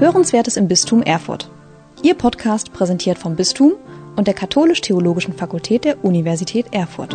[0.00, 1.50] Hörenswertes im Bistum Erfurt.
[2.04, 3.72] Ihr Podcast präsentiert vom Bistum
[4.14, 7.10] und der Katholisch-Theologischen Fakultät der Universität Erfurt.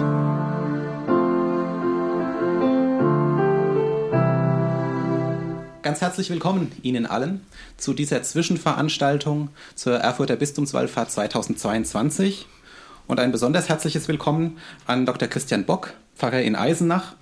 [5.81, 7.45] Ganz herzlich willkommen Ihnen allen
[7.77, 12.47] zu dieser Zwischenveranstaltung zur Erfurter Bistumswallfahrt 2022
[13.07, 15.29] und ein besonders herzliches Willkommen an Dr.
[15.29, 17.15] Christian Bock, Pfarrer in Eisenach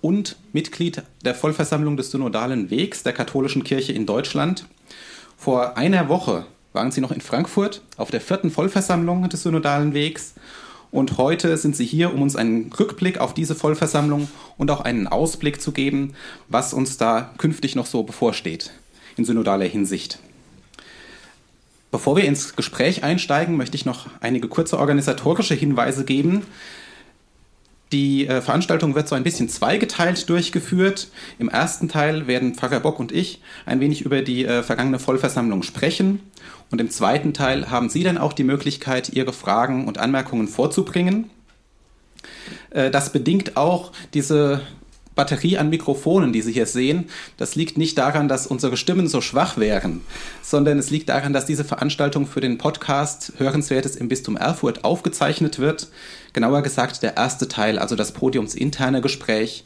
[0.00, 4.66] und Mitglied der Vollversammlung des Synodalen Wegs der katholischen Kirche in Deutschland.
[5.36, 10.34] Vor einer Woche waren Sie noch in Frankfurt auf der vierten Vollversammlung des Synodalen Wegs
[10.90, 15.06] und heute sind Sie hier, um uns einen Rückblick auf diese Vollversammlung und auch einen
[15.06, 16.14] Ausblick zu geben,
[16.48, 18.70] was uns da künftig noch so bevorsteht
[19.16, 20.18] in synodaler Hinsicht.
[21.90, 26.42] Bevor wir ins Gespräch einsteigen, möchte ich noch einige kurze organisatorische Hinweise geben.
[27.92, 31.08] Die äh, Veranstaltung wird so ein bisschen zweigeteilt durchgeführt.
[31.38, 35.62] Im ersten Teil werden Pfarrer Bock und ich ein wenig über die äh, vergangene Vollversammlung
[35.62, 36.20] sprechen.
[36.70, 41.30] Und im zweiten Teil haben Sie dann auch die Möglichkeit, Ihre Fragen und Anmerkungen vorzubringen.
[42.70, 44.62] Äh, das bedingt auch diese
[45.16, 47.06] Batterie an Mikrofonen, die Sie hier sehen,
[47.38, 50.02] das liegt nicht daran, dass unsere Stimmen so schwach wären,
[50.42, 55.58] sondern es liegt daran, dass diese Veranstaltung für den Podcast Hörenswertes im Bistum Erfurt aufgezeichnet
[55.58, 55.88] wird.
[56.34, 59.64] Genauer gesagt der erste Teil, also das podiumsinterne Gespräch.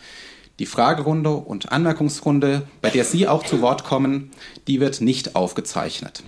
[0.61, 4.31] Die Fragerunde und Anmerkungsrunde, bei der Sie auch zu Wort kommen,
[4.69, 6.23] die wird nicht aufgezeichnet.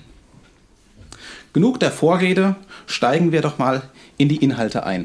[1.52, 2.56] Genug der Vorrede,
[2.86, 3.82] steigen wir doch mal
[4.16, 5.04] in die Inhalte ein.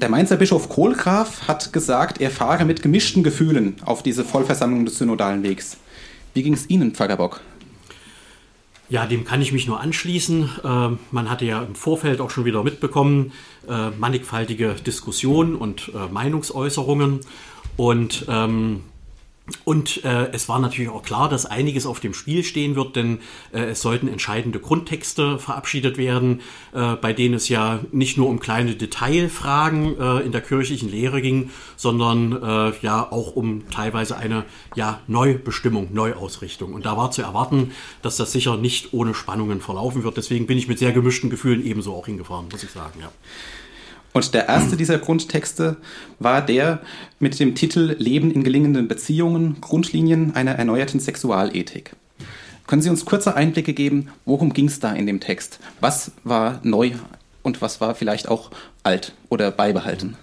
[0.00, 4.98] Der Mainzer Bischof Kohlgraf hat gesagt, er fahre mit gemischten Gefühlen auf diese Vollversammlung des
[4.98, 5.78] Synodalen Wegs.
[6.34, 7.40] Wie ging es Ihnen, Pfarrer Bock?
[8.90, 10.50] Ja, dem kann ich mich nur anschließen.
[10.62, 13.32] Äh, man hatte ja im Vorfeld auch schon wieder mitbekommen,
[13.66, 17.20] äh, mannigfaltige Diskussionen und äh, Meinungsäußerungen.
[17.78, 18.82] Und ähm,
[19.64, 23.20] und äh, es war natürlich auch klar, dass einiges auf dem Spiel stehen wird, denn
[23.52, 26.40] äh, es sollten entscheidende Grundtexte verabschiedet werden,
[26.72, 31.22] äh, bei denen es ja nicht nur um kleine Detailfragen äh, in der kirchlichen Lehre
[31.22, 36.74] ging, sondern äh, ja auch um teilweise eine ja, Neubestimmung, Neuausrichtung.
[36.74, 37.70] Und da war zu erwarten,
[38.02, 40.16] dass das sicher nicht ohne Spannungen verlaufen wird.
[40.16, 42.98] Deswegen bin ich mit sehr gemischten Gefühlen ebenso auch hingefahren, muss ich sagen.
[43.00, 43.12] Ja.
[44.16, 45.76] Und der erste dieser Grundtexte
[46.20, 46.80] war der
[47.18, 51.94] mit dem Titel Leben in gelingenden Beziehungen, Grundlinien einer erneuerten Sexualethik.
[52.66, 55.60] Können Sie uns kurze Einblicke geben, worum ging es da in dem Text?
[55.82, 56.92] Was war neu
[57.42, 58.50] und was war vielleicht auch
[58.84, 60.16] alt oder beibehalten?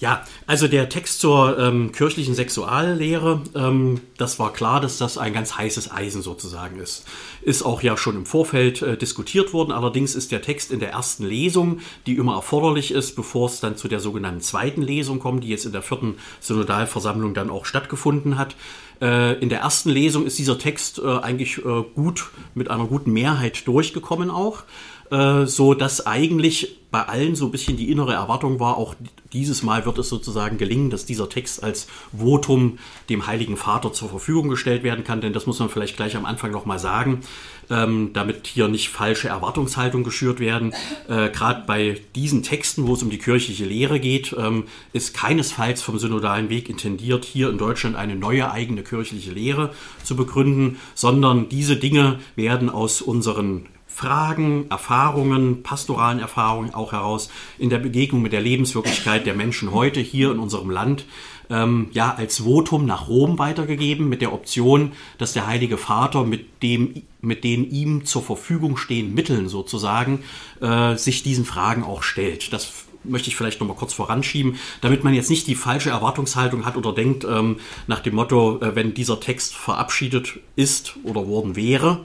[0.00, 5.32] Ja, also der Text zur ähm, kirchlichen Sexuallehre, ähm, das war klar, dass das ein
[5.32, 7.04] ganz heißes Eisen sozusagen ist.
[7.42, 9.70] Ist auch ja schon im Vorfeld äh, diskutiert worden.
[9.70, 13.76] Allerdings ist der Text in der ersten Lesung, die immer erforderlich ist, bevor es dann
[13.76, 18.36] zu der sogenannten zweiten Lesung kommt, die jetzt in der vierten Synodalversammlung dann auch stattgefunden
[18.36, 18.56] hat.
[19.00, 23.12] Äh, in der ersten Lesung ist dieser Text äh, eigentlich äh, gut mit einer guten
[23.12, 24.64] Mehrheit durchgekommen auch.
[25.10, 28.94] Äh, so dass eigentlich bei allen so ein bisschen die innere Erwartung war, auch
[29.32, 32.78] dieses Mal wird es sozusagen gelingen, dass dieser Text als Votum
[33.08, 36.24] dem Heiligen Vater zur Verfügung gestellt werden kann, denn das muss man vielleicht gleich am
[36.24, 37.22] Anfang nochmal sagen,
[37.68, 40.72] ähm, damit hier nicht falsche Erwartungshaltung geschürt werden.
[41.08, 45.82] Äh, Gerade bei diesen Texten, wo es um die kirchliche Lehre geht, ähm, ist keinesfalls
[45.82, 51.48] vom synodalen Weg intendiert, hier in Deutschland eine neue eigene kirchliche Lehre zu begründen, sondern
[51.48, 58.32] diese Dinge werden aus unseren Fragen, Erfahrungen, pastoralen Erfahrungen auch heraus in der Begegnung mit
[58.32, 61.06] der Lebenswirklichkeit der Menschen heute hier in unserem Land
[61.48, 66.62] ähm, ja als Votum nach Rom weitergegeben mit der Option, dass der Heilige Vater mit
[66.64, 70.24] dem mit den ihm zur Verfügung stehenden Mitteln sozusagen
[70.60, 72.52] äh, sich diesen Fragen auch stellt.
[72.52, 72.72] Das
[73.04, 76.76] möchte ich vielleicht noch mal kurz voranschieben, damit man jetzt nicht die falsche Erwartungshaltung hat
[76.76, 82.00] oder denkt ähm, nach dem Motto, äh, wenn dieser Text verabschiedet ist oder worden wäre,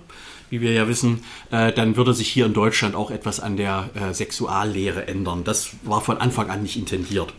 [0.49, 3.89] wie wir ja wissen, äh, dann würde sich hier in Deutschland auch etwas an der
[3.93, 5.43] äh, Sexuallehre ändern.
[5.43, 7.33] Das war von Anfang an nicht intendiert.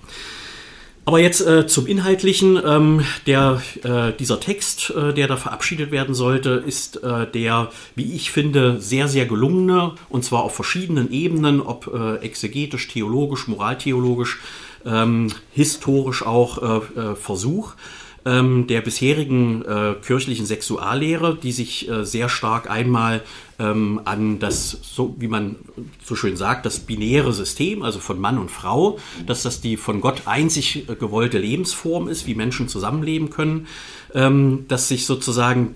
[1.10, 2.60] Aber jetzt äh, zum Inhaltlichen.
[2.64, 8.14] Ähm, der, äh, dieser Text, äh, der da verabschiedet werden sollte, ist äh, der, wie
[8.14, 14.38] ich finde, sehr, sehr gelungene, und zwar auf verschiedenen Ebenen, ob äh, exegetisch, theologisch, moraltheologisch,
[14.84, 17.74] ähm, historisch auch äh, Versuch
[18.24, 23.22] ähm, der bisherigen äh, kirchlichen Sexuallehre, die sich äh, sehr stark einmal
[23.58, 25.56] ähm, an das, so wie man
[26.04, 30.00] so schön sagt, das binäre System, also von Mann und Frau, dass das die von
[30.00, 33.66] Gott einzig äh, gewollte Lebensform ist, wie Menschen zusammenleben können,
[34.14, 35.74] ähm, dass sich sozusagen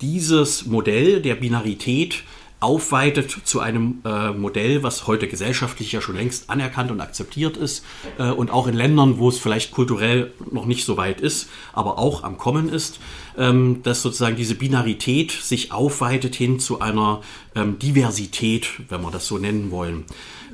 [0.00, 2.22] dieses Modell der Binarität
[2.62, 7.84] aufweitet zu einem äh, Modell, was heute gesellschaftlich ja schon längst anerkannt und akzeptiert ist
[8.18, 11.98] äh, und auch in Ländern, wo es vielleicht kulturell noch nicht so weit ist, aber
[11.98, 13.00] auch am Kommen ist,
[13.36, 17.20] ähm, dass sozusagen diese Binarität sich aufweitet hin zu einer
[17.54, 20.04] ähm, Diversität, wenn wir das so nennen wollen.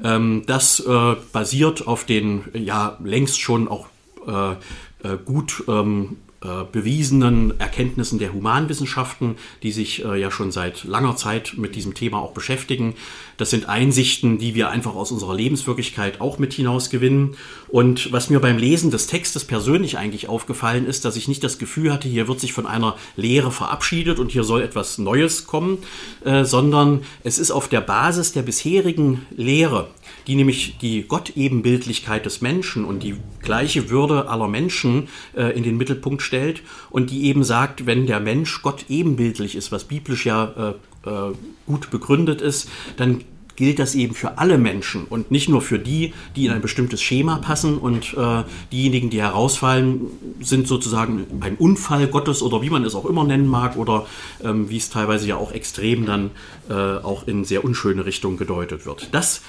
[0.02, 3.86] Ähm, das äh, basiert auf den ja längst schon auch
[4.26, 10.84] äh, äh, gut ähm, äh, bewiesenen Erkenntnissen der Humanwissenschaften, die sich äh, ja schon seit
[10.84, 12.94] langer Zeit mit diesem Thema auch beschäftigen.
[13.38, 17.36] Das sind Einsichten, die wir einfach aus unserer Lebenswirklichkeit auch mit hinaus gewinnen.
[17.66, 21.58] Und was mir beim Lesen des Textes persönlich eigentlich aufgefallen ist, dass ich nicht das
[21.58, 25.78] Gefühl hatte, hier wird sich von einer Lehre verabschiedet und hier soll etwas Neues kommen,
[26.24, 29.90] äh, sondern es ist auf der Basis der bisherigen Lehre,
[30.26, 35.76] die nämlich die Gottebenbildlichkeit des Menschen und die gleiche Würde aller Menschen äh, in den
[35.76, 40.74] Mittelpunkt stellt und die eben sagt, wenn der Mensch Gott ebenbildlich ist, was biblisch ja
[41.04, 41.32] äh, äh,
[41.66, 43.24] gut begründet ist, dann
[43.58, 47.02] gilt das eben für alle Menschen und nicht nur für die, die in ein bestimmtes
[47.02, 50.02] Schema passen und äh, diejenigen, die herausfallen,
[50.40, 54.06] sind sozusagen ein Unfall Gottes oder wie man es auch immer nennen mag oder
[54.44, 56.30] ähm, wie es teilweise ja auch extrem dann
[56.70, 59.08] äh, auch in sehr unschöne Richtungen gedeutet wird.
[59.10, 59.42] Das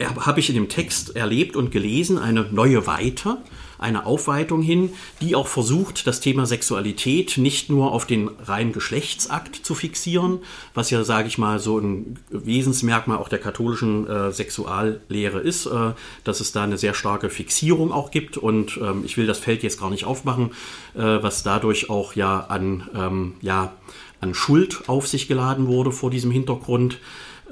[0.00, 3.38] habe ich in dem Text erlebt und gelesen, eine neue Weite,
[3.78, 4.90] eine Aufweitung hin,
[5.20, 10.40] die auch versucht, das Thema Sexualität nicht nur auf den reinen Geschlechtsakt zu fixieren,
[10.74, 15.92] was ja, sage ich mal, so ein Wesensmerkmal auch der katholischen äh, Sexuallehre ist, äh,
[16.24, 18.36] dass es da eine sehr starke Fixierung auch gibt.
[18.36, 20.50] Und ähm, ich will das Feld jetzt gar nicht aufmachen,
[20.94, 23.72] äh, was dadurch auch ja an, ähm, ja,
[24.20, 26.98] an Schuld auf sich geladen wurde vor diesem Hintergrund.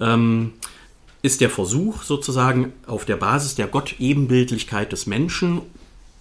[0.01, 0.53] Ähm,
[1.25, 5.63] ist der Versuch sozusagen auf der Basis der Gott-Ebenbildlichkeit des Menschen,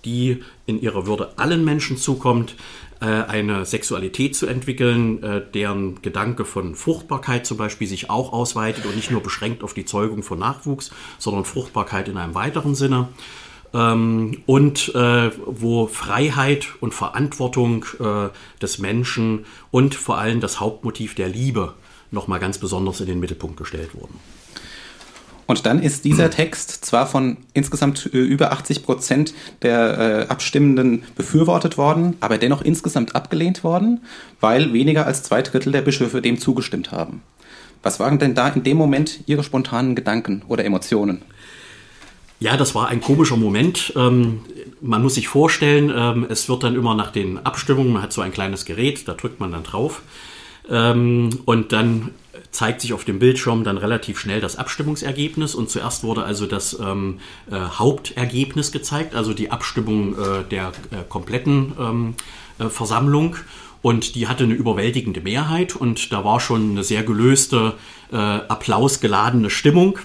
[0.05, 2.55] die in ihrer Würde allen Menschen zukommt,
[3.01, 8.85] äh, eine Sexualität zu entwickeln, äh, deren Gedanke von Fruchtbarkeit zum Beispiel sich auch ausweitet
[8.85, 13.09] und nicht nur beschränkt auf die Zeugung von Nachwuchs, sondern Fruchtbarkeit in einem weiteren Sinne.
[13.73, 17.85] Ähm, und äh, wo Freiheit und Verantwortung
[18.61, 21.73] des Menschen und vor allem das Hauptmotiv der Liebe
[22.09, 24.17] nochmal ganz besonders in den Mittelpunkt gestellt wurden.
[25.45, 31.03] Und dann ist dieser Text zwar von insgesamt äh, über 80 Prozent der äh, Abstimmenden
[31.15, 34.01] befürwortet worden, aber dennoch insgesamt abgelehnt worden,
[34.39, 37.21] weil weniger als zwei Drittel der Bischöfe dem zugestimmt haben.
[37.81, 41.21] Was waren denn da in dem Moment Ihre spontanen Gedanken oder Emotionen?
[42.39, 43.93] Ja, das war ein komischer Moment.
[43.95, 44.41] Ähm,
[44.81, 48.21] man muss sich vorstellen, ähm, es wird dann immer nach den Abstimmungen, man hat so
[48.21, 50.01] ein kleines Gerät, da drückt man dann drauf.
[50.69, 52.11] Ähm, und dann
[52.51, 55.55] zeigt sich auf dem Bildschirm dann relativ schnell das Abstimmungsergebnis.
[55.55, 57.19] Und zuerst wurde also das ähm,
[57.49, 62.15] äh, Hauptergebnis gezeigt, also die Abstimmung äh, der äh, kompletten ähm,
[62.59, 63.35] äh, Versammlung.
[63.81, 65.75] Und die hatte eine überwältigende Mehrheit.
[65.75, 67.73] Und da war schon eine sehr gelöste,
[68.11, 69.99] äh, applausgeladene Stimmung.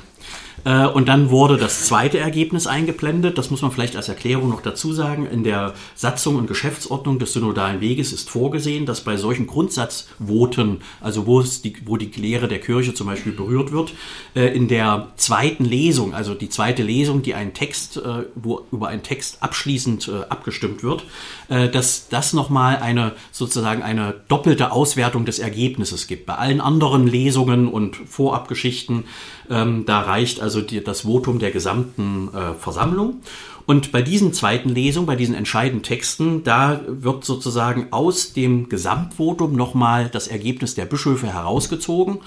[0.64, 3.38] Äh, und dann wurde das zweite Ergebnis eingeblendet.
[3.38, 5.26] Das muss man vielleicht als Erklärung noch dazu sagen.
[5.26, 11.26] In der Satzung und Geschäftsordnung des synodalen Weges ist vorgesehen, dass bei solchen Grundsatzvoten, also
[11.26, 13.94] wo, die, wo die Lehre der Kirche zum Beispiel berührt wird,
[14.34, 18.88] äh, in der zweiten Lesung, also die zweite Lesung, die einen Text, äh, wo über
[18.88, 21.04] einen Text abschließend abgestimmt wird,
[21.48, 26.26] dass das nochmal eine sozusagen eine doppelte Auswertung des Ergebnisses gibt.
[26.26, 29.04] Bei allen anderen Lesungen und Vorabgeschichten,
[29.50, 33.20] ähm, da reicht also die, das Votum der gesamten äh, Versammlung.
[33.66, 39.54] Und bei diesen zweiten Lesungen, bei diesen entscheidenden Texten, da wird sozusagen aus dem Gesamtvotum
[39.54, 42.20] nochmal das Ergebnis der Bischöfe herausgezogen.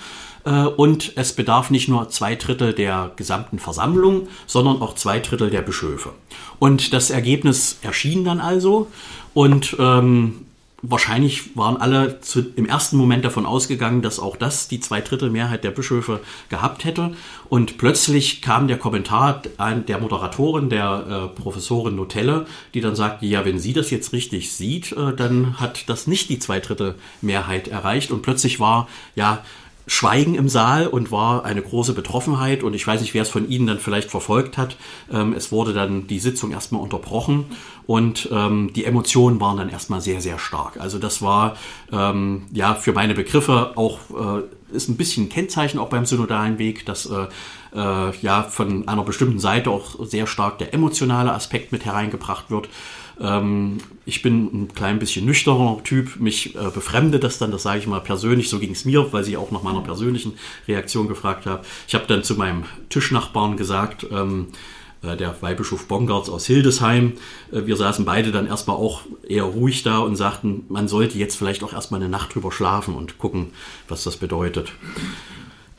[0.45, 5.49] Äh, und es bedarf nicht nur zwei Drittel der gesamten Versammlung, sondern auch zwei Drittel
[5.49, 6.11] der Bischöfe.
[6.59, 8.87] Und das Ergebnis erschien dann also.
[9.33, 10.45] Und ähm,
[10.81, 15.71] wahrscheinlich waren alle zu, im ersten Moment davon ausgegangen, dass auch das die Zweidrittelmehrheit der
[15.71, 17.13] Bischöfe gehabt hätte.
[17.49, 19.41] Und plötzlich kam der Kommentar
[19.87, 24.51] der Moderatorin, der äh, Professorin Nutelle, die dann sagte, ja, wenn sie das jetzt richtig
[24.53, 28.11] sieht, äh, dann hat das nicht die Zweidrittelmehrheit erreicht.
[28.11, 29.43] Und plötzlich war ja
[29.87, 32.63] Schweigen im Saal und war eine große Betroffenheit.
[32.63, 34.77] Und ich weiß nicht, wer es von Ihnen dann vielleicht verfolgt hat.
[35.11, 37.45] Ähm, es wurde dann die Sitzung erstmal unterbrochen
[37.87, 40.79] und ähm, die Emotionen waren dann erstmal sehr, sehr stark.
[40.79, 41.55] Also das war
[41.91, 46.57] ähm, ja für meine Begriffe auch äh, ist ein bisschen ein Kennzeichen auch beim synodalen
[46.57, 47.27] Weg, dass äh,
[47.75, 52.69] äh, ja von einer bestimmten Seite auch sehr stark der emotionale Aspekt mit hereingebracht wird.
[53.21, 56.19] Ähm, ich bin ein klein bisschen nüchterner Typ.
[56.19, 58.49] Mich äh, befremdet das dann, das sage ich mal persönlich.
[58.49, 60.33] So ging es mir, weil Sie auch nach meiner persönlichen
[60.67, 61.63] Reaktion gefragt haben.
[61.87, 64.47] Ich habe dann zu meinem Tischnachbarn gesagt, ähm,
[65.03, 67.13] äh, der Weihbischof Bongartz aus Hildesheim.
[67.51, 71.35] Äh, wir saßen beide dann erstmal auch eher ruhig da und sagten, man sollte jetzt
[71.35, 73.51] vielleicht auch erstmal eine Nacht drüber schlafen und gucken,
[73.87, 74.73] was das bedeutet.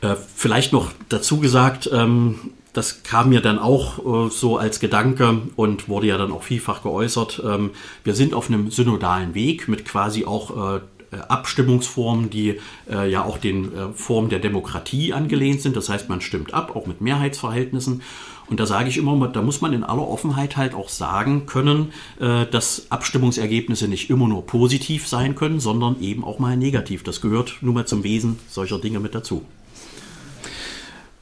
[0.01, 5.43] Äh, vielleicht noch dazu gesagt, ähm, das kam mir dann auch äh, so als Gedanke
[5.57, 7.43] und wurde ja dann auch vielfach geäußert.
[7.45, 7.71] Ähm,
[8.05, 10.81] wir sind auf einem synodalen Weg mit quasi auch äh,
[11.29, 12.59] Abstimmungsformen, die
[12.91, 15.77] äh, ja auch den äh, Formen der Demokratie angelehnt sind.
[15.77, 18.03] Das heißt, man stimmt ab, auch mit Mehrheitsverhältnissen.
[18.49, 21.93] Und da sage ich immer, da muss man in aller Offenheit halt auch sagen können,
[22.19, 27.03] äh, dass Abstimmungsergebnisse nicht immer nur positiv sein können, sondern eben auch mal negativ.
[27.03, 29.43] Das gehört nun mal zum Wesen solcher Dinge mit dazu.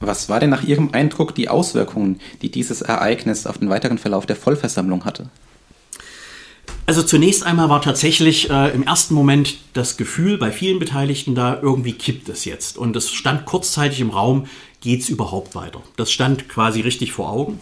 [0.01, 4.25] Was war denn nach Ihrem Eindruck die Auswirkungen, die dieses Ereignis auf den weiteren Verlauf
[4.25, 5.29] der Vollversammlung hatte?
[6.87, 11.59] Also zunächst einmal war tatsächlich äh, im ersten Moment das Gefühl bei vielen Beteiligten da,
[11.61, 12.77] irgendwie kippt es jetzt.
[12.77, 14.47] Und es stand kurzzeitig im Raum,
[14.81, 15.81] geht es überhaupt weiter?
[15.95, 17.59] Das stand quasi richtig vor Augen.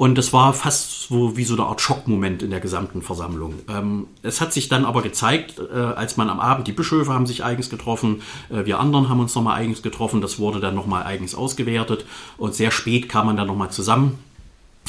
[0.00, 3.56] Und das war fast so wie so eine Art Schockmoment in der gesamten Versammlung.
[3.68, 7.26] Ähm, es hat sich dann aber gezeigt, äh, als man am Abend, die Bischöfe haben
[7.26, 11.02] sich eigens getroffen, äh, wir anderen haben uns nochmal eigens getroffen, das wurde dann nochmal
[11.02, 12.06] eigens ausgewertet
[12.38, 14.18] und sehr spät kam man dann nochmal zusammen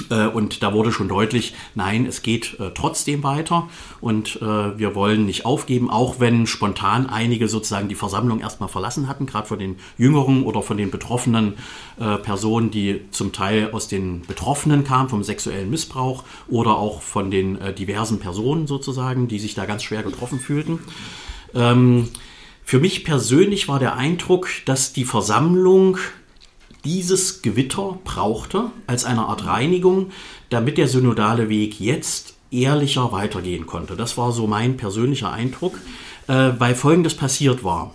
[0.09, 5.25] und da wurde schon deutlich, nein, es geht äh, trotzdem weiter und äh, wir wollen
[5.25, 9.77] nicht aufgeben, auch wenn spontan einige sozusagen die Versammlung erstmal verlassen hatten, gerade von den
[9.97, 11.55] Jüngeren oder von den betroffenen
[11.99, 17.31] äh, Personen, die zum Teil aus den Betroffenen kamen, vom sexuellen Missbrauch oder auch von
[17.31, 20.79] den äh, diversen Personen sozusagen, die sich da ganz schwer getroffen fühlten.
[21.53, 22.09] Ähm,
[22.63, 25.97] für mich persönlich war der Eindruck, dass die Versammlung
[26.83, 30.11] dieses Gewitter brauchte als eine Art Reinigung,
[30.49, 33.95] damit der synodale Weg jetzt ehrlicher weitergehen konnte.
[33.95, 35.77] Das war so mein persönlicher Eindruck,
[36.27, 37.93] äh, weil Folgendes passiert war.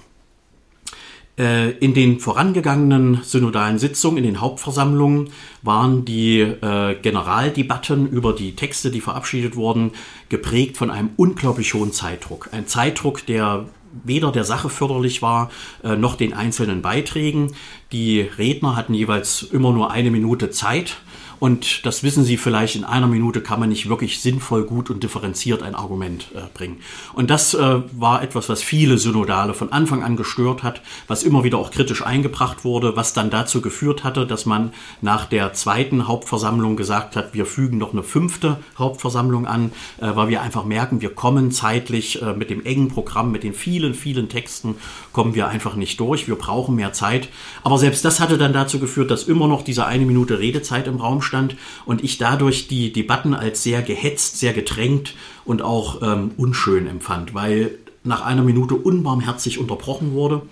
[1.38, 5.28] Äh, in den vorangegangenen synodalen Sitzungen, in den Hauptversammlungen
[5.60, 9.90] waren die äh, Generaldebatten über die Texte, die verabschiedet wurden,
[10.30, 12.48] geprägt von einem unglaublich hohen Zeitdruck.
[12.52, 13.66] Ein Zeitdruck, der
[14.04, 15.50] weder der Sache förderlich war,
[15.82, 17.54] äh, noch den einzelnen Beiträgen.
[17.92, 20.96] Die Redner hatten jeweils immer nur eine Minute Zeit
[21.38, 25.02] und das wissen Sie vielleicht, in einer Minute kann man nicht wirklich sinnvoll, gut und
[25.02, 26.78] differenziert ein Argument äh, bringen.
[27.14, 31.44] Und das äh, war etwas, was viele Synodale von Anfang an gestört hat, was immer
[31.44, 36.08] wieder auch kritisch eingebracht wurde, was dann dazu geführt hatte, dass man nach der zweiten
[36.08, 41.00] Hauptversammlung gesagt hat, wir fügen noch eine fünfte Hauptversammlung an, äh, weil wir einfach merken,
[41.00, 44.76] wir kommen zeitlich äh, mit dem engen Programm, mit den vielen, vielen Texten,
[45.12, 46.28] kommen wir einfach nicht durch.
[46.28, 47.28] Wir brauchen mehr Zeit.
[47.62, 50.96] Aber selbst das hatte dann dazu geführt, dass immer noch diese eine Minute Redezeit im
[50.96, 55.14] Raum stand und ich dadurch die Debatten als sehr gehetzt, sehr gedrängt
[55.44, 60.42] und auch ähm, unschön empfand, weil nach einer Minute unbarmherzig unterbrochen wurde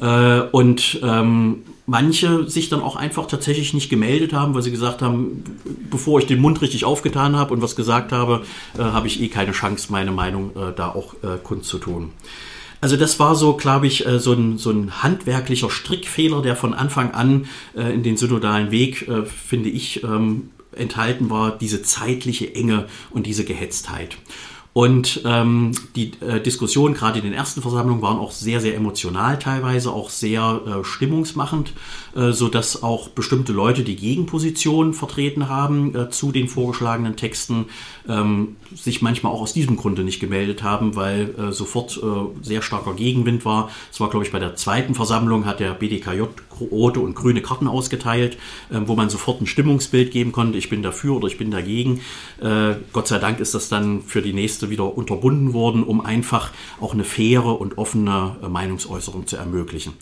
[0.00, 5.02] äh, und ähm, manche sich dann auch einfach tatsächlich nicht gemeldet haben, weil sie gesagt
[5.02, 5.44] haben,
[5.90, 8.42] bevor ich den Mund richtig aufgetan habe und was gesagt habe,
[8.78, 12.10] äh, habe ich eh keine Chance, meine Meinung äh, da auch äh, kundzutun.
[12.82, 16.74] Also das war so, glaube ich, äh, so ein, so ein handwerklicher Strickfehler, der von
[16.74, 17.46] Anfang an
[17.76, 23.26] äh, in den synodalen Weg, äh, finde ich, ähm, enthalten war, diese zeitliche Enge und
[23.26, 24.16] diese Gehetztheit.
[24.74, 29.38] Und ähm, die äh, Diskussionen gerade in den ersten Versammlungen waren auch sehr, sehr emotional
[29.38, 31.74] teilweise, auch sehr äh, stimmungsmachend,
[32.16, 37.66] äh, so dass auch bestimmte Leute, die Gegenpositionen vertreten haben äh, zu den vorgeschlagenen Texten,
[38.08, 42.62] ähm, sich manchmal auch aus diesem Grunde nicht gemeldet haben, weil äh, sofort äh, sehr
[42.62, 43.70] starker Gegenwind war.
[43.92, 46.22] Es war, glaube ich, bei der zweiten Versammlung hat der BDKJ
[46.60, 48.36] rote und grüne Karten ausgeteilt,
[48.70, 52.00] äh, wo man sofort ein Stimmungsbild geben konnte, ich bin dafür oder ich bin dagegen.
[52.40, 56.52] Äh, Gott sei Dank ist das dann für die nächste wieder unterbunden worden, um einfach
[56.80, 59.94] auch eine faire und offene äh, Meinungsäußerung zu ermöglichen.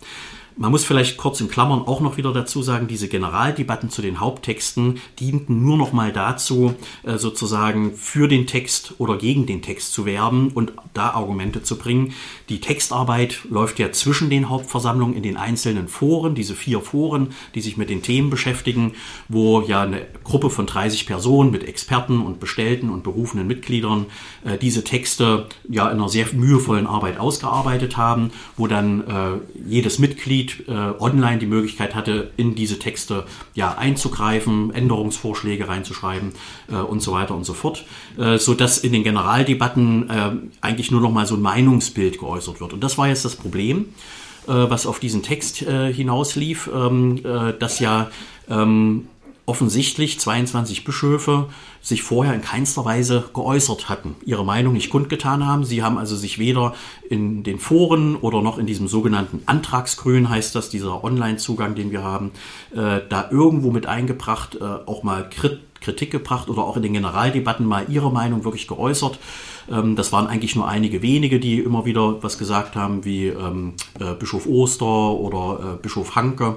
[0.61, 4.21] Man muss vielleicht kurz in Klammern auch noch wieder dazu sagen, diese Generaldebatten zu den
[4.21, 9.95] Haupttexten dienten nur noch mal dazu, äh, sozusagen für den Text oder gegen den Text
[9.95, 12.13] zu werben und da Argumente zu bringen.
[12.51, 17.63] Die Textarbeit läuft ja zwischen den Hauptversammlungen in den einzelnen Foren, diese vier Foren, die
[17.63, 18.93] sich mit den Themen beschäftigen,
[19.31, 24.05] wo ja eine Gruppe von 30 Personen mit Experten und bestellten und berufenen Mitgliedern
[24.45, 29.99] äh, diese Texte ja in einer sehr mühevollen Arbeit ausgearbeitet haben, wo dann äh, jedes
[29.99, 36.33] Mitglied Äh, online die Möglichkeit hatte, in diese Texte ja einzugreifen, Änderungsvorschläge reinzuschreiben
[36.71, 37.85] äh, und so weiter und so fort,
[38.19, 40.31] äh, so dass in den Generaldebatten äh,
[40.61, 42.73] eigentlich nur noch mal so ein Meinungsbild geäußert wird.
[42.73, 43.87] Und das war jetzt das Problem,
[44.47, 48.11] äh, was auf diesen Text äh, hinauslief, ähm, äh, dass ja
[48.49, 49.07] ähm,
[49.47, 51.49] offensichtlich 22 Bischöfe
[51.83, 55.65] sich vorher in keinster Weise geäußert hatten, ihre Meinung nicht kundgetan haben.
[55.65, 56.75] Sie haben also sich weder
[57.09, 62.03] in den Foren oder noch in diesem sogenannten Antragsgrün, heißt das, dieser Online-Zugang, den wir
[62.03, 62.33] haben,
[62.73, 66.93] äh, da irgendwo mit eingebracht, äh, auch mal krit Kritik gebracht oder auch in den
[66.93, 69.19] Generaldebatten mal ihre Meinung wirklich geäußert.
[69.71, 73.75] Ähm, das waren eigentlich nur einige wenige, die immer wieder was gesagt haben, wie ähm,
[73.99, 76.57] äh, Bischof Oster oder äh, Bischof Hanke.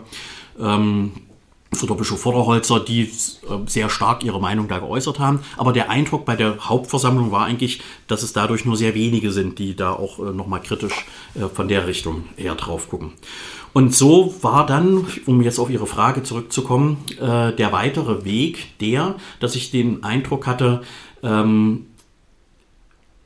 [1.74, 3.10] Ähm, oder Bischof Vorderholzer, die äh,
[3.68, 5.40] sehr stark ihre Meinung da geäußert haben.
[5.58, 9.60] Aber der Eindruck bei der Hauptversammlung war eigentlich, dass es dadurch nur sehr wenige sind,
[9.60, 13.14] die da auch äh, nochmal kritisch äh, von der Richtung eher drauf gucken.
[13.74, 19.56] Und so war dann, um jetzt auf Ihre Frage zurückzukommen, der weitere Weg der, dass
[19.56, 20.84] ich den Eindruck hatte,
[21.24, 21.88] ähm,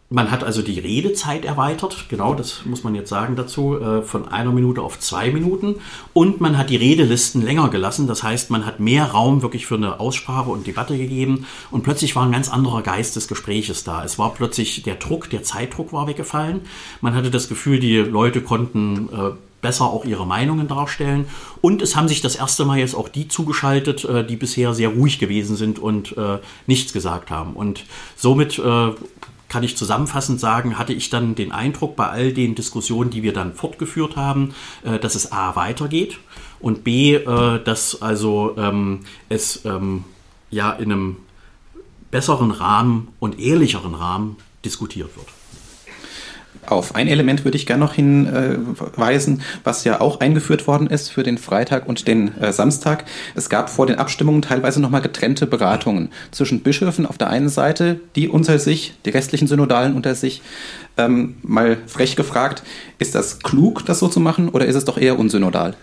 [0.10, 4.30] man hat also die Redezeit erweitert, genau, das muss man jetzt sagen dazu, äh, von
[4.30, 5.76] einer Minute auf zwei Minuten.
[6.14, 9.76] Und man hat die Redelisten länger gelassen, das heißt, man hat mehr Raum wirklich für
[9.76, 11.46] eine Aussprache und Debatte gegeben.
[11.72, 14.04] Und plötzlich war ein ganz anderer Geist des Gespräches da.
[14.06, 16.62] Es war plötzlich der Druck, der Zeitdruck war weggefallen.
[17.02, 21.26] Man hatte das Gefühl, die Leute konnten äh, besser auch ihre Meinungen darstellen.
[21.60, 24.88] Und es haben sich das erste Mal jetzt auch die zugeschaltet, äh, die bisher sehr
[24.88, 26.16] ruhig gewesen sind und
[26.66, 27.54] nichts gesagt haben.
[27.54, 27.84] Und
[28.16, 28.62] somit
[29.50, 33.34] kann ich zusammenfassend sagen, hatte ich dann den Eindruck bei all den Diskussionen, die wir
[33.34, 36.20] dann fortgeführt haben, äh, dass es A weitergeht
[36.60, 40.04] und B, äh, dass also ähm, es ähm,
[40.50, 41.18] ja in einem
[42.12, 45.28] besseren Rahmen und ehrlicheren Rahmen diskutiert wird.
[46.68, 51.24] Auf ein Element würde ich gerne noch hinweisen, was ja auch eingeführt worden ist für
[51.24, 53.06] den Freitag und den äh, Samstag.
[53.36, 58.02] Es gab vor den Abstimmungen teilweise nochmal getrennte Beratungen zwischen Bischöfen auf der einen Seite,
[58.18, 60.42] die unter sich, die restlichen Synodalen unter sich.
[60.98, 62.64] Ähm, mal frech gefragt,
[63.00, 65.74] ist das klug, das so zu machen, oder ist es doch eher unsynodal?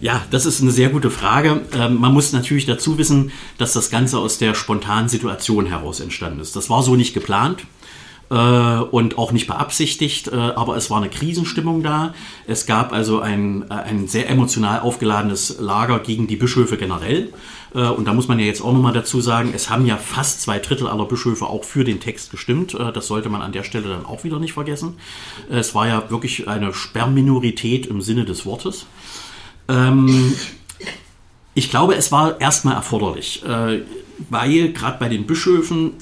[0.00, 1.60] Ja, das ist eine sehr gute Frage.
[1.76, 6.40] Ähm, man muss natürlich dazu wissen, dass das Ganze aus der spontanen Situation heraus entstanden
[6.40, 6.56] ist.
[6.56, 7.77] Das war so nicht geplant äh,
[8.30, 12.12] und auch nicht beabsichtigt, äh, aber es war eine Krisenstimmung da.
[12.46, 17.32] Es gab also ein, äh, ein sehr emotional aufgeladenes Lager gegen die Bischöfe generell.
[17.74, 20.42] Äh, und da muss man ja jetzt auch nochmal dazu sagen, es haben ja fast
[20.42, 22.74] zwei Drittel aller Bischöfe auch für den Text gestimmt.
[22.74, 24.96] Äh, das sollte man an der Stelle dann auch wieder nicht vergessen.
[25.50, 28.86] Es war ja wirklich eine Sperrminorität im Sinne des Wortes.
[29.68, 30.34] Ähm,
[31.54, 33.82] ich glaube, es war erstmal erforderlich, äh,
[34.30, 35.92] weil gerade bei den Bischöfen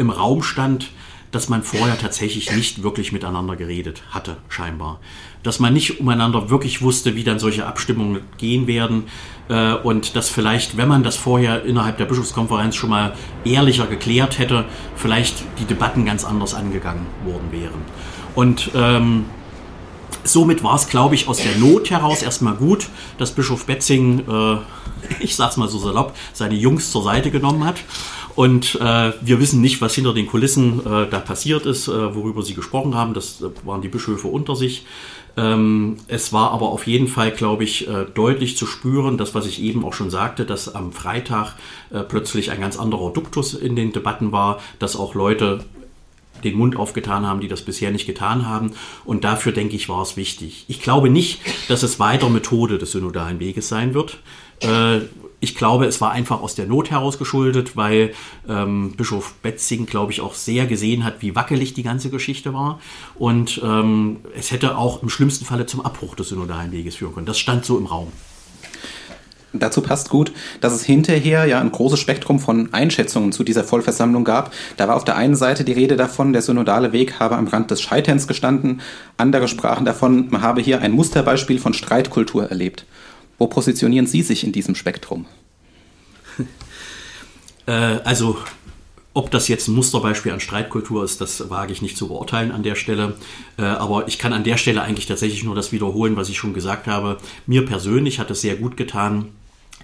[0.00, 0.90] im Raum stand,
[1.30, 4.98] dass man vorher tatsächlich nicht wirklich miteinander geredet hatte, scheinbar.
[5.42, 9.04] Dass man nicht umeinander wirklich wusste, wie dann solche Abstimmungen gehen werden
[9.48, 14.38] äh, und dass vielleicht, wenn man das vorher innerhalb der Bischofskonferenz schon mal ehrlicher geklärt
[14.38, 14.64] hätte,
[14.96, 17.82] vielleicht die Debatten ganz anders angegangen worden wären.
[18.34, 19.26] Und ähm,
[20.24, 24.56] somit war es, glaube ich, aus der Not heraus erstmal gut, dass Bischof Betzing, äh,
[25.20, 27.76] ich sag's mal so salopp, seine Jungs zur Seite genommen hat
[28.36, 32.42] und äh, wir wissen nicht, was hinter den Kulissen äh, da passiert ist, äh, worüber
[32.42, 33.14] Sie gesprochen haben.
[33.14, 34.84] Das äh, waren die Bischöfe unter sich.
[35.36, 39.46] Ähm, es war aber auf jeden Fall, glaube ich, äh, deutlich zu spüren, das, was
[39.46, 41.54] ich eben auch schon sagte, dass am Freitag
[41.90, 45.64] äh, plötzlich ein ganz anderer Duktus in den Debatten war, dass auch Leute
[46.42, 48.72] den Mund aufgetan haben, die das bisher nicht getan haben.
[49.04, 50.64] Und dafür, denke ich, war es wichtig.
[50.68, 54.18] Ich glaube nicht, dass es weiter Methode des synodalen Weges sein wird.
[54.60, 55.00] Äh,
[55.40, 58.12] ich glaube, es war einfach aus der Not heraus geschuldet, weil
[58.48, 62.78] ähm, Bischof Betzing, glaube ich, auch sehr gesehen hat, wie wackelig die ganze Geschichte war.
[63.18, 67.26] Und ähm, es hätte auch im schlimmsten Falle zum Abbruch des synodalen Weges führen können.
[67.26, 68.12] Das stand so im Raum.
[69.52, 74.22] Dazu passt gut, dass es hinterher ja ein großes Spektrum von Einschätzungen zu dieser Vollversammlung
[74.22, 74.52] gab.
[74.76, 77.70] Da war auf der einen Seite die Rede davon, der synodale Weg habe am Rand
[77.70, 78.80] des Scheiterns gestanden.
[79.16, 82.86] Andere sprachen davon, man habe hier ein Musterbeispiel von Streitkultur erlebt.
[83.40, 85.26] Wo positionieren Sie sich in diesem Spektrum?
[87.66, 88.38] Äh, also,
[89.12, 92.62] ob das jetzt ein Musterbeispiel an Streitkultur ist, das wage ich nicht zu beurteilen an
[92.62, 93.16] der Stelle.
[93.58, 96.54] Äh, aber ich kann an der Stelle eigentlich tatsächlich nur das wiederholen, was ich schon
[96.54, 97.18] gesagt habe.
[97.46, 99.26] Mir persönlich hat es sehr gut getan,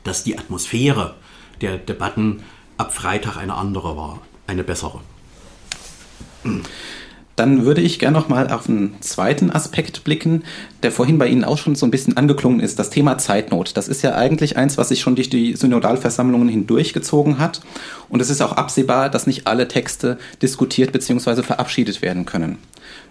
[0.04, 1.14] dass die Atmosphäre
[1.60, 2.42] der Debatten
[2.78, 5.00] ab Freitag eine andere war, eine bessere.
[7.36, 10.42] Dann würde ich gerne noch mal auf einen zweiten Aspekt blicken,
[10.82, 13.76] der vorhin bei Ihnen auch schon so ein bisschen angeklungen ist, das Thema Zeitnot.
[13.76, 17.60] Das ist ja eigentlich eins, was sich schon durch die Synodalversammlungen hindurchgezogen hat.
[18.08, 21.42] Und es ist auch absehbar, dass nicht alle Texte diskutiert bzw.
[21.42, 22.56] verabschiedet werden können.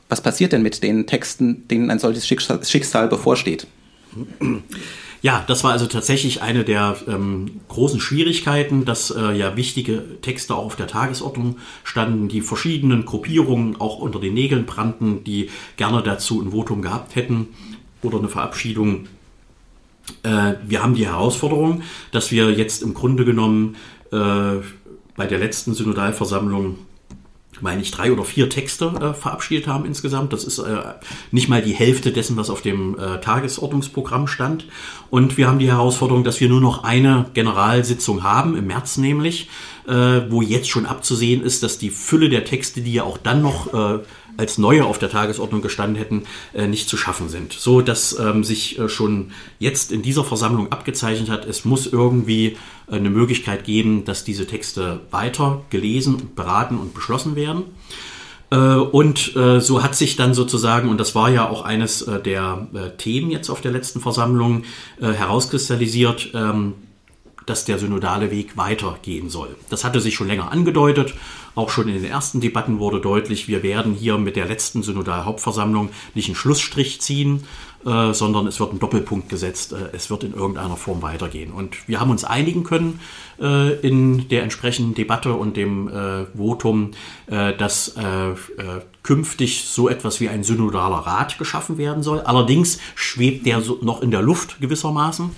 [0.10, 3.68] Was passiert denn mit den Texten, denen ein solches Schicksal bevorsteht?
[5.26, 10.54] Ja, das war also tatsächlich eine der ähm, großen Schwierigkeiten, dass äh, ja wichtige Texte
[10.54, 16.04] auch auf der Tagesordnung standen, die verschiedenen Gruppierungen auch unter den Nägeln brannten, die gerne
[16.04, 17.48] dazu ein Votum gehabt hätten
[18.04, 19.08] oder eine Verabschiedung.
[20.22, 23.78] Äh, wir haben die Herausforderung, dass wir jetzt im Grunde genommen
[24.12, 24.58] äh,
[25.16, 26.78] bei der letzten Synodalversammlung
[27.62, 30.34] meine ich, drei oder vier Texte äh, verabschiedet haben insgesamt.
[30.34, 30.78] Das ist äh,
[31.32, 34.66] nicht mal die Hälfte dessen, was auf dem äh, Tagesordnungsprogramm stand.
[35.10, 39.50] Und wir haben die Herausforderung, dass wir nur noch eine Generalsitzung haben, im März nämlich,
[39.88, 43.42] äh, wo jetzt schon abzusehen ist, dass die Fülle der Texte, die ja auch dann
[43.42, 44.00] noch äh,
[44.38, 47.54] als neue auf der Tagesordnung gestanden hätten, äh, nicht zu schaffen sind.
[47.54, 52.58] So dass ähm, sich äh, schon jetzt in dieser Versammlung abgezeichnet hat, es muss irgendwie
[52.88, 57.64] äh, eine Möglichkeit geben, dass diese Texte weiter gelesen, beraten und beschlossen werden.
[58.52, 62.68] Und so hat sich dann sozusagen, und das war ja auch eines der
[62.98, 64.64] Themen jetzt auf der letzten Versammlung,
[65.02, 66.76] herauskristallisiert, ähm,
[67.46, 69.56] dass der synodale Weg weitergehen soll.
[69.70, 71.14] Das hatte sich schon länger angedeutet.
[71.56, 75.90] Auch schon in den ersten Debatten wurde deutlich, wir werden hier mit der letzten Synodalhauptversammlung
[76.14, 77.46] nicht einen Schlussstrich ziehen,
[77.86, 79.72] äh, sondern es wird ein Doppelpunkt gesetzt.
[79.72, 81.52] Äh, es wird in irgendeiner Form weitergehen.
[81.52, 83.00] Und wir haben uns einigen können
[83.40, 86.92] äh, in der entsprechenden Debatte und dem äh, Votum,
[87.28, 87.96] äh, dass
[89.04, 92.22] künftig so etwas wie ein synodaler Rat geschaffen werden soll.
[92.22, 95.30] Allerdings schwebt der so noch in der Luft gewissermaßen.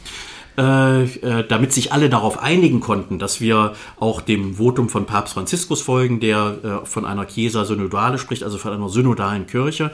[0.60, 5.36] Äh, äh, damit sich alle darauf einigen konnten, dass wir auch dem Votum von Papst
[5.36, 9.92] Franziskus folgen, der äh, von einer Chiesa synodale spricht, also von einer synodalen Kirche.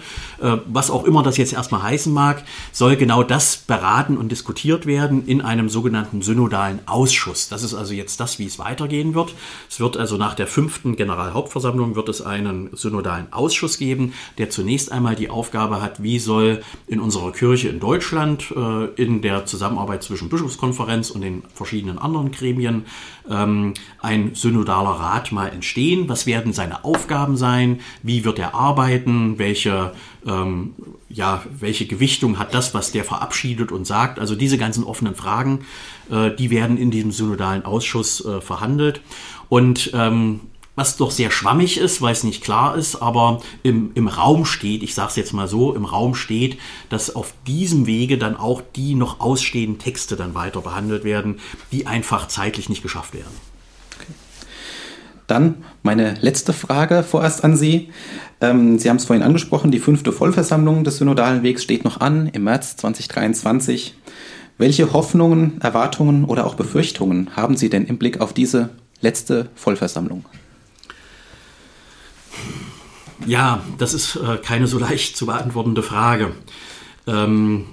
[0.65, 5.25] Was auch immer das jetzt erstmal heißen mag, soll genau das beraten und diskutiert werden
[5.25, 7.49] in einem sogenannten synodalen Ausschuss.
[7.49, 9.33] Das ist also jetzt das, wie es weitergehen wird.
[9.69, 14.91] Es wird also nach der fünften Generalhauptversammlung wird es einen synodalen Ausschuss geben, der zunächst
[14.91, 18.51] einmal die Aufgabe hat, wie soll in unserer Kirche in Deutschland
[18.95, 22.85] in der Zusammenarbeit zwischen Bischofs Bischofskonferenz und den verschiedenen anderen Gremien
[23.29, 26.09] ähm, ein synodaler Rat mal entstehen.
[26.09, 27.81] Was werden seine Aufgaben sein?
[28.01, 29.37] Wie wird er arbeiten?
[29.39, 29.93] Welche,
[30.25, 30.73] ähm,
[31.09, 34.19] ja, welche Gewichtung hat das, was der verabschiedet und sagt?
[34.19, 35.65] Also diese ganzen offenen Fragen,
[36.09, 39.01] äh, die werden in diesem synodalen Ausschuss äh, verhandelt.
[39.49, 40.41] Und ähm,
[40.75, 44.81] was doch sehr schwammig ist, weil es nicht klar ist, aber im, im Raum steht,
[44.81, 46.57] ich sage es jetzt mal so, im Raum steht,
[46.89, 51.39] dass auf diesem Wege dann auch die noch ausstehenden Texte dann weiter behandelt werden,
[51.71, 53.53] die einfach zeitlich nicht geschafft werden.
[55.27, 57.89] Dann meine letzte Frage vorerst an Sie.
[58.41, 62.27] Ähm, Sie haben es vorhin angesprochen, die fünfte Vollversammlung des Synodalen Wegs steht noch an
[62.27, 63.95] im März 2023.
[64.57, 68.69] Welche Hoffnungen, Erwartungen oder auch Befürchtungen haben Sie denn im Blick auf diese
[69.01, 70.25] letzte Vollversammlung?
[73.25, 76.33] Ja, das ist äh, keine so leicht zu beantwortende Frage.
[77.07, 77.65] Ähm,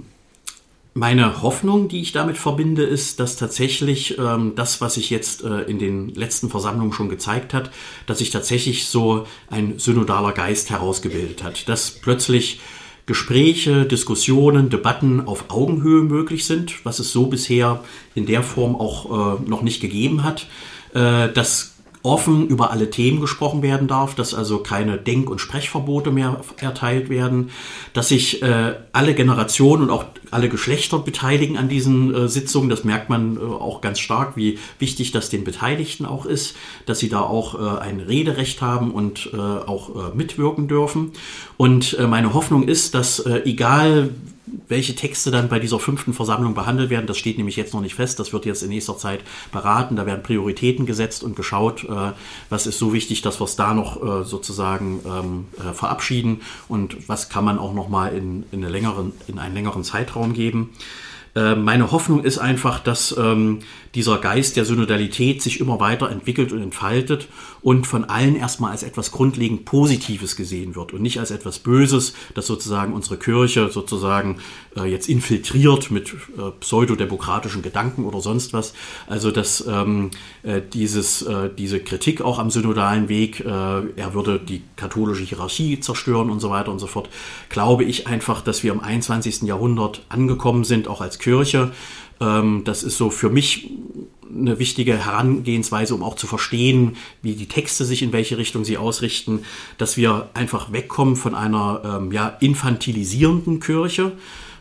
[0.95, 5.63] meine Hoffnung, die ich damit verbinde, ist, dass tatsächlich ähm, das, was sich jetzt äh,
[5.63, 7.71] in den letzten Versammlungen schon gezeigt hat,
[8.07, 12.61] dass sich tatsächlich so ein synodaler Geist herausgebildet hat, dass plötzlich
[13.07, 17.83] Gespräche, Diskussionen, Debatten auf Augenhöhe möglich sind, was es so bisher
[18.15, 20.49] in der Form auch äh, noch nicht gegeben hat,
[20.95, 26.11] äh, dass offen über alle Themen gesprochen werden darf, dass also keine Denk- und Sprechverbote
[26.11, 27.51] mehr erteilt werden,
[27.93, 32.71] dass sich äh, alle Generationen und auch alle Geschlechter beteiligen an diesen äh, Sitzungen.
[32.71, 37.01] Das merkt man äh, auch ganz stark, wie wichtig das den Beteiligten auch ist, dass
[37.01, 41.13] sie da auch äh, ein Rederecht haben und äh, auch äh, mitwirken dürfen.
[41.57, 44.11] Und meine Hoffnung ist, dass egal
[44.69, 47.07] welche Texte dann bei dieser fünften Versammlung behandelt werden.
[47.07, 48.19] Das steht nämlich jetzt noch nicht fest.
[48.19, 49.21] Das wird jetzt in nächster Zeit
[49.53, 49.97] beraten.
[49.97, 52.13] Da werden Prioritäten gesetzt und geschaut, äh,
[52.49, 57.09] was ist so wichtig, dass wir es da noch äh, sozusagen ähm, äh, verabschieden und
[57.09, 60.71] was kann man auch noch mal in, in, eine in einen längeren Zeitraum geben.
[61.35, 63.61] Äh, meine Hoffnung ist einfach, dass ähm,
[63.95, 67.29] dieser Geist der Synodalität sich immer weiter entwickelt und entfaltet
[67.61, 72.15] und von allen erstmal als etwas grundlegend Positives gesehen wird und nicht als etwas Böses,
[72.35, 74.39] das sozusagen unsere Kirche sozusagen
[74.77, 78.75] äh, jetzt infiltriert mit äh, pseudodemokratischen Gedanken oder sonst was.
[79.09, 80.11] Also dass ähm,
[80.45, 85.81] äh, dieses, äh, diese Kritik auch am synodalen Weg, äh, er würde die katholische Hierarchie
[85.81, 87.09] zerstören und so weiter und so fort,
[87.49, 89.43] glaube ich einfach, dass wir im 21.
[89.43, 91.73] Jahrhundert angekommen sind, auch als Kirche
[92.21, 93.71] ähm, das ist so für mich
[94.33, 98.79] eine wichtige Herangehensweise, um auch zu verstehen, wie die Texte sich in welche Richtung sie
[98.79, 99.41] ausrichten,
[99.79, 104.13] dass wir einfach wegkommen von einer ähm, ja, infantilisierenden Kirche,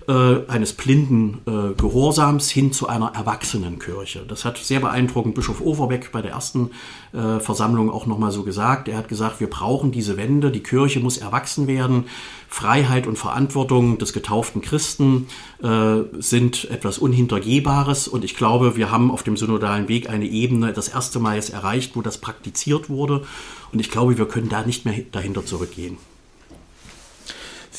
[0.09, 4.25] äh, eines blinden äh, Gehorsams hin zu einer erwachsenen Kirche.
[4.27, 6.71] Das hat sehr beeindruckend Bischof Overbeck bei der ersten
[7.13, 8.87] äh, Versammlung auch nochmal so gesagt.
[8.87, 12.05] Er hat gesagt, wir brauchen diese Wende, die Kirche muss erwachsen werden.
[12.47, 15.27] Freiheit und Verantwortung des getauften Christen
[15.61, 20.73] äh, sind etwas Unhintergehbares und ich glaube, wir haben auf dem synodalen Weg eine Ebene
[20.73, 23.23] das erste Mal jetzt erreicht, wo das praktiziert wurde
[23.71, 25.97] und ich glaube, wir können da nicht mehr dahinter zurückgehen.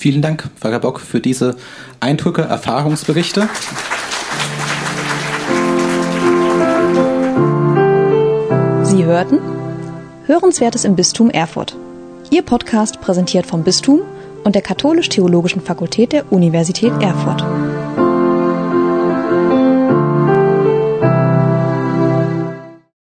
[0.00, 1.56] Vielen Dank, Pfarrer Bock, für diese
[2.00, 3.50] Eindrücke, Erfahrungsberichte.
[8.82, 9.38] Sie hörten
[10.24, 11.76] Hörenswertes im Bistum Erfurt
[12.30, 14.00] Ihr Podcast präsentiert vom Bistum
[14.42, 17.44] und der Katholisch-Theologischen Fakultät der Universität Erfurt.